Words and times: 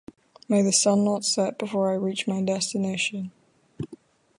May 0.49 0.63
the 0.63 0.71
sun 0.73 1.03
not 1.03 1.23
set 1.23 1.59
before 1.59 1.91
I 1.91 1.95
reach 1.95 2.25
my 2.27 2.41
destination. 2.41 3.31